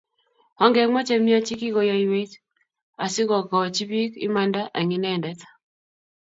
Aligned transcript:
Ongemwaa 0.63 1.07
che 1.07 1.15
miach 1.25 1.45
che 1.47 1.55
kikoyoiwech 1.61 2.33
asikokochi 3.03 3.83
biik 3.89 4.11
imanda 4.27 4.61
eng 4.79 4.91
Inendet 4.97 5.39